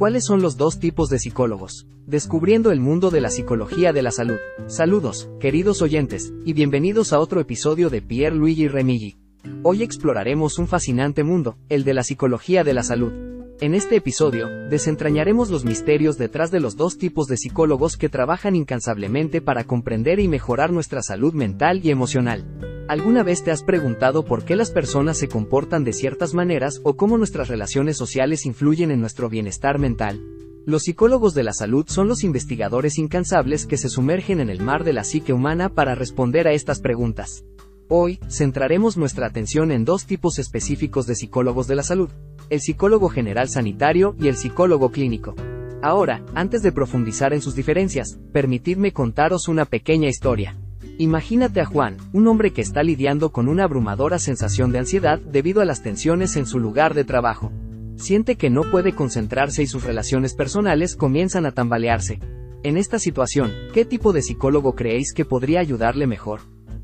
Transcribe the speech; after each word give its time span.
¿Cuáles 0.00 0.24
son 0.24 0.40
los 0.40 0.56
dos 0.56 0.78
tipos 0.78 1.10
de 1.10 1.18
psicólogos? 1.18 1.86
Descubriendo 2.06 2.72
el 2.72 2.80
mundo 2.80 3.10
de 3.10 3.20
la 3.20 3.28
psicología 3.28 3.92
de 3.92 4.00
la 4.00 4.10
salud. 4.10 4.38
Saludos, 4.66 5.28
queridos 5.40 5.82
oyentes, 5.82 6.32
y 6.46 6.54
bienvenidos 6.54 7.12
a 7.12 7.20
otro 7.20 7.38
episodio 7.38 7.90
de 7.90 8.00
Pierre 8.00 8.34
Luigi 8.34 8.66
Remigi. 8.66 9.18
Hoy 9.62 9.82
exploraremos 9.82 10.58
un 10.58 10.68
fascinante 10.68 11.22
mundo, 11.22 11.58
el 11.68 11.84
de 11.84 11.92
la 11.92 12.02
psicología 12.02 12.64
de 12.64 12.72
la 12.72 12.82
salud. 12.82 13.12
En 13.60 13.74
este 13.74 13.96
episodio, 13.96 14.48
desentrañaremos 14.70 15.50
los 15.50 15.66
misterios 15.66 16.16
detrás 16.16 16.50
de 16.50 16.60
los 16.60 16.78
dos 16.78 16.96
tipos 16.96 17.26
de 17.26 17.36
psicólogos 17.36 17.98
que 17.98 18.08
trabajan 18.08 18.56
incansablemente 18.56 19.42
para 19.42 19.64
comprender 19.64 20.18
y 20.18 20.28
mejorar 20.28 20.72
nuestra 20.72 21.02
salud 21.02 21.34
mental 21.34 21.84
y 21.84 21.90
emocional. 21.90 22.69
¿Alguna 22.90 23.22
vez 23.22 23.44
te 23.44 23.52
has 23.52 23.62
preguntado 23.62 24.24
por 24.24 24.44
qué 24.44 24.56
las 24.56 24.72
personas 24.72 25.16
se 25.16 25.28
comportan 25.28 25.84
de 25.84 25.92
ciertas 25.92 26.34
maneras 26.34 26.80
o 26.82 26.96
cómo 26.96 27.18
nuestras 27.18 27.46
relaciones 27.46 27.96
sociales 27.96 28.46
influyen 28.46 28.90
en 28.90 29.00
nuestro 29.00 29.28
bienestar 29.28 29.78
mental? 29.78 30.20
Los 30.66 30.82
psicólogos 30.82 31.32
de 31.32 31.44
la 31.44 31.52
salud 31.52 31.84
son 31.86 32.08
los 32.08 32.24
investigadores 32.24 32.98
incansables 32.98 33.66
que 33.66 33.76
se 33.76 33.88
sumergen 33.88 34.40
en 34.40 34.50
el 34.50 34.60
mar 34.60 34.82
de 34.82 34.92
la 34.92 35.04
psique 35.04 35.32
humana 35.32 35.68
para 35.68 35.94
responder 35.94 36.48
a 36.48 36.52
estas 36.52 36.80
preguntas. 36.80 37.44
Hoy, 37.88 38.18
centraremos 38.28 38.96
nuestra 38.96 39.28
atención 39.28 39.70
en 39.70 39.84
dos 39.84 40.04
tipos 40.04 40.40
específicos 40.40 41.06
de 41.06 41.14
psicólogos 41.14 41.68
de 41.68 41.76
la 41.76 41.84
salud, 41.84 42.10
el 42.48 42.60
psicólogo 42.60 43.08
general 43.08 43.48
sanitario 43.48 44.16
y 44.18 44.26
el 44.26 44.34
psicólogo 44.34 44.90
clínico. 44.90 45.36
Ahora, 45.80 46.24
antes 46.34 46.60
de 46.64 46.72
profundizar 46.72 47.34
en 47.34 47.40
sus 47.40 47.54
diferencias, 47.54 48.18
permitidme 48.32 48.92
contaros 48.92 49.46
una 49.46 49.64
pequeña 49.64 50.08
historia. 50.08 50.59
Imagínate 51.00 51.62
a 51.62 51.64
Juan, 51.64 51.96
un 52.12 52.28
hombre 52.28 52.52
que 52.52 52.60
está 52.60 52.82
lidiando 52.82 53.32
con 53.32 53.48
una 53.48 53.64
abrumadora 53.64 54.18
sensación 54.18 54.70
de 54.70 54.80
ansiedad 54.80 55.18
debido 55.18 55.62
a 55.62 55.64
las 55.64 55.82
tensiones 55.82 56.36
en 56.36 56.44
su 56.44 56.58
lugar 56.58 56.92
de 56.92 57.04
trabajo. 57.04 57.50
Siente 57.96 58.36
que 58.36 58.50
no 58.50 58.70
puede 58.70 58.94
concentrarse 58.94 59.62
y 59.62 59.66
sus 59.66 59.84
relaciones 59.84 60.34
personales 60.34 60.96
comienzan 60.96 61.46
a 61.46 61.52
tambalearse. 61.52 62.20
En 62.62 62.76
esta 62.76 62.98
situación, 62.98 63.50
¿qué 63.72 63.86
tipo 63.86 64.12
de 64.12 64.20
psicólogo 64.20 64.74
creéis 64.74 65.14
que 65.14 65.24
podría 65.24 65.60
ayudarle 65.60 66.06
mejor? 66.06 66.40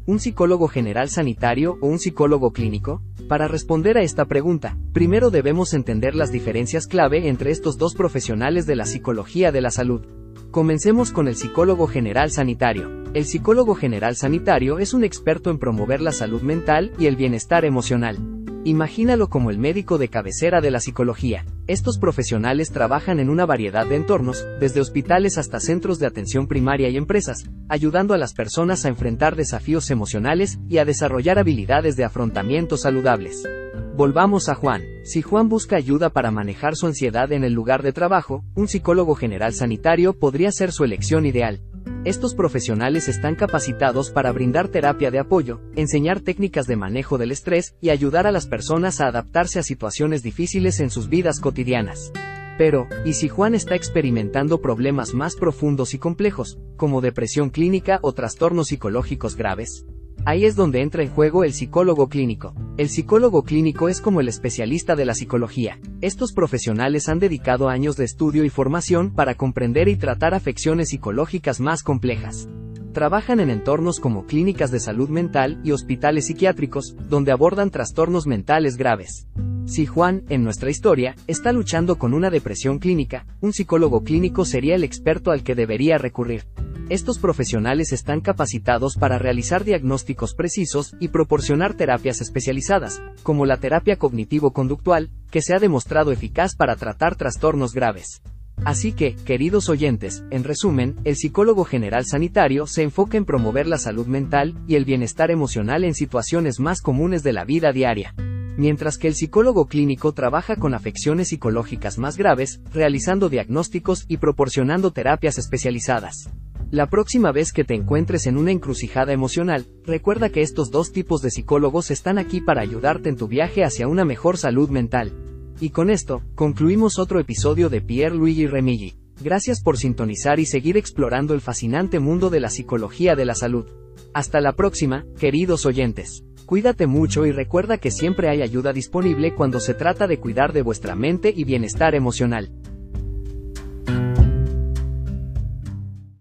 ¿Un 0.07 0.19
psicólogo 0.19 0.69
general 0.69 1.11
sanitario 1.11 1.77
o 1.83 1.87
un 1.87 1.99
psicólogo 1.99 2.55
clínico? 2.55 3.03
Para 3.29 3.49
responder 3.49 3.99
a 3.99 4.03
esta 4.03 4.25
pregunta, 4.25 4.79
primero 4.95 5.31
debemos 5.31 5.75
entender 5.75 6.15
las 6.15 6.33
diferencias 6.33 6.87
clave 6.87 7.29
entre 7.29 7.51
estos 7.51 7.77
dos 7.77 7.95
profesionales 7.95 8.65
de 8.65 8.77
la 8.77 8.87
psicología 8.87 9.53
de 9.53 9.61
la 9.61 9.71
salud. 9.71 10.07
Comencemos 10.51 11.13
con 11.13 11.29
el 11.29 11.37
psicólogo 11.37 11.87
general 11.87 12.31
sanitario. 12.31 13.05
El 13.17 13.25
psicólogo 13.25 13.75
general 13.75 14.15
sanitario 14.15 14.79
es 14.79 14.93
un 14.93 15.03
experto 15.03 15.49
en 15.49 15.59
promover 15.59 16.03
la 16.03 16.13
salud 16.13 16.43
mental 16.43 16.93
y 16.99 17.07
el 17.07 17.17
bienestar 17.17 17.65
emocional. 17.65 18.19
Imagínalo 18.65 19.31
como 19.31 19.51
el 19.51 19.57
médico 19.57 19.97
de 19.97 20.09
cabecera 20.09 20.61
de 20.61 20.71
la 20.71 20.81
psicología. 20.81 21.47
Estos 21.67 21.97
profesionales 21.97 22.73
trabajan 22.73 23.19
en 23.19 23.31
una 23.31 23.47
variedad 23.47 23.87
de 23.87 23.97
entornos, 23.97 24.47
desde 24.61 24.83
hospitales 24.83 25.39
hasta 25.39 25.61
centros 25.61 25.99
de 25.99 26.05
atención 26.05 26.47
primaria 26.47 26.91
y 26.91 26.99
empresas, 26.99 27.49
ayudando 27.71 28.13
a 28.13 28.19
las 28.19 28.35
personas 28.35 28.85
a 28.85 28.89
enfrentar 28.89 29.35
desafíos 29.35 29.91
emocionales 29.91 30.59
y 30.69 30.77
a 30.77 30.85
desarrollar 30.85 31.39
habilidades 31.39 31.97
de 31.97 32.05
afrontamiento 32.05 32.77
saludables. 32.77 33.49
Volvamos 33.97 34.51
a 34.51 34.55
Juan. 34.55 34.83
Si 35.05 35.23
Juan 35.23 35.49
busca 35.49 35.77
ayuda 35.77 36.11
para 36.11 36.31
manejar 36.31 36.77
su 36.77 36.87
ansiedad 36.87 37.33
en 37.33 37.45
el 37.45 37.55
lugar 37.55 37.83
de 37.83 37.95
trabajo, 37.95 38.45
un 38.55 38.69
psicólogo 38.69 39.15
general 39.15 39.55
sanitario 39.55 40.13
podría 40.19 40.53
ser 40.53 40.71
su 40.71 40.85
elección 40.85 41.25
ideal. 41.25 41.63
Estos 42.05 42.35
profesionales 42.35 43.09
están 43.09 43.35
capacitados 43.35 44.11
para 44.11 44.33
brindar 44.33 44.69
terapia 44.69 45.11
de 45.11 45.19
apoyo, 45.19 45.61
enseñar 45.75 46.21
técnicas 46.21 46.67
de 46.67 46.77
manejo 46.77 47.19
del 47.19 47.33
estrés 47.33 47.75
y 47.81 47.91
ayudar 47.91 48.27
a 48.27 48.33
las 48.33 48.47
personas 48.47 49.01
a 49.01 49.09
adaptarse 49.09 49.59
a 49.59 49.63
situaciones 49.63 50.23
difíciles 50.23 50.81
en 50.81 50.91
sus 50.91 51.09
vidas 51.09 51.41
cotidianas. 51.41 52.13
Pero, 52.59 52.89
¿y 53.05 53.15
si 53.15 53.29
Juan 53.29 53.55
está 53.55 53.75
experimentando 53.75 54.61
problemas 54.61 55.15
más 55.15 55.37
profundos 55.37 55.95
y 55.95 55.99
complejos, 55.99 56.59
como 56.77 57.01
depresión 57.01 57.51
clínica 57.51 57.99
o 58.03 58.13
trastornos 58.13 58.69
psicológicos 58.69 59.37
graves? 59.37 59.85
Ahí 60.27 60.45
es 60.45 60.57
donde 60.57 60.81
entra 60.81 61.05
en 61.05 61.09
juego 61.09 61.45
el 61.45 61.53
psicólogo 61.53 62.09
clínico. 62.09 62.53
El 62.79 62.89
psicólogo 62.89 63.45
clínico 63.45 63.89
es 63.89 64.01
como 64.01 64.21
el 64.21 64.27
especialista 64.27 64.97
de 64.97 65.05
la 65.05 65.15
psicología. 65.15 65.79
Estos 66.01 66.33
profesionales 66.33 67.09
han 67.09 67.21
dedicado 67.21 67.69
años 67.69 67.97
de 67.97 68.07
estudio 68.07 68.45
y 68.45 68.51
formación 68.51 69.15
para 69.15 69.37
comprender 69.37 69.87
y 69.87 69.95
tratar 69.95 70.35
afecciones 70.35 70.89
psicológicas 70.89 71.61
más 71.61 71.85
complejas. 71.85 72.49
Trabajan 72.93 73.39
en 73.39 73.51
entornos 73.51 74.01
como 74.01 74.27
clínicas 74.27 74.73
de 74.73 74.81
salud 74.81 75.11
mental 75.11 75.61
y 75.63 75.71
hospitales 75.71 76.27
psiquiátricos, 76.27 76.97
donde 77.09 77.31
abordan 77.31 77.71
trastornos 77.71 78.27
mentales 78.27 78.77
graves. 78.77 79.29
Si 79.67 79.87
Juan, 79.87 80.25
en 80.29 80.43
nuestra 80.43 80.71
historia, 80.71 81.15
está 81.29 81.53
luchando 81.53 81.99
con 81.99 82.15
una 82.15 82.31
depresión 82.31 82.81
clínica, 82.81 83.27
un 83.41 83.53
psicólogo 83.53 84.03
clínico 84.03 84.45
sería 84.45 84.75
el 84.75 84.83
experto 84.83 85.31
al 85.31 85.45
que 85.45 85.55
debería 85.55 85.99
recurrir. 85.99 86.47
Estos 86.89 87.19
profesionales 87.19 87.93
están 87.93 88.21
capacitados 88.21 88.95
para 88.95 89.19
realizar 89.19 89.65
diagnósticos 89.65 90.35
precisos 90.35 90.95
y 91.01 91.09
proporcionar 91.09 91.75
terapias 91.75 92.21
especializadas, 92.21 93.03
como 93.25 93.45
la 93.45 93.57
terapia 93.57 93.97
cognitivo-conductual, 93.97 95.11
que 95.33 95.43
se 95.43 95.53
ha 95.53 95.59
demostrado 95.59 96.13
eficaz 96.13 96.55
para 96.55 96.77
tratar 96.77 97.17
trastornos 97.17 97.73
graves. 97.73 98.23
Así 98.65 98.93
que, 98.93 99.17
queridos 99.17 99.69
oyentes, 99.69 100.23
en 100.31 100.45
resumen, 100.45 100.95
el 101.03 101.17
psicólogo 101.17 101.65
general 101.65 102.07
sanitario 102.07 102.69
se 102.69 102.85
enfoca 102.85 103.17
en 103.17 103.25
promover 103.25 103.67
la 103.67 103.79
salud 103.79 104.07
mental 104.07 104.55
y 104.69 104.77
el 104.77 104.85
bienestar 104.85 105.33
emocional 105.33 105.83
en 105.83 105.95
situaciones 105.95 106.61
más 106.61 106.81
comunes 106.83 107.25
de 107.25 107.33
la 107.33 107.45
vida 107.45 107.73
diaria. 107.73 108.15
Mientras 108.57 108.97
que 108.97 109.09
el 109.09 109.17
psicólogo 109.17 109.67
clínico 109.67 110.13
trabaja 110.13 110.55
con 110.55 110.73
afecciones 110.73 111.29
psicológicas 111.29 111.99
más 111.99 112.17
graves, 112.17 112.61
realizando 112.73 113.29
diagnósticos 113.29 114.05
y 114.07 114.19
proporcionando 114.19 114.93
terapias 114.93 115.37
especializadas. 115.37 116.31
La 116.73 116.89
próxima 116.89 117.31
vez 117.31 117.53
que 117.53 117.63
te 117.63 117.75
encuentres 117.75 118.27
en 118.27 118.37
una 118.37 118.51
encrucijada 118.51 119.13
emocional, 119.13 119.67
recuerda 119.85 120.31
que 120.31 120.43
estos 120.43 120.73
dos 120.73 120.91
tipos 120.91 121.23
de 121.23 121.31
psicólogos 121.31 121.93
están 121.93 122.19
aquí 122.19 122.41
para 122.41 122.61
ayudarte 122.61 123.09
en 123.09 123.17
tu 123.17 123.29
viaje 123.29 123.63
hacia 123.63 123.87
una 123.87 124.05
mejor 124.05 124.37
salud 124.37 124.69
mental. 124.69 125.13
Y 125.61 125.71
con 125.71 125.91
esto, 125.91 126.23
concluimos 126.35 126.99
otro 126.99 127.21
episodio 127.21 127.69
de 127.69 127.83
Pierre 127.83 128.17
Luigi 128.17 128.49
Remigi. 128.49 128.97
Gracias 129.23 129.63
por 129.63 129.79
sintonizar 129.79 130.41
y 130.41 130.45
seguir 130.45 130.77
explorando 130.77 131.35
el 131.35 131.41
fascinante 131.41 132.01
mundo 132.01 132.31
de 132.31 132.41
la 132.41 132.51
psicología 132.51 133.15
de 133.15 133.27
la 133.27 133.37
salud. 133.37 133.67
Hasta 134.13 134.41
la 134.41 134.55
próxima, 134.55 135.07
queridos 135.21 135.67
oyentes. 135.67 136.25
Cuídate 136.47 136.89
mucho 136.89 137.27
y 137.27 137.31
recuerda 137.31 137.79
que 137.79 137.93
siempre 137.93 138.29
hay 138.29 138.43
ayuda 138.43 138.73
disponible 138.73 139.37
cuando 139.37 139.61
se 139.61 139.75
trata 139.75 140.09
de 140.09 140.19
cuidar 140.19 140.53
de 140.53 140.63
vuestra 140.63 140.97
mente 140.97 141.33
y 141.35 141.45
bienestar 141.45 141.95
emocional. 141.95 142.51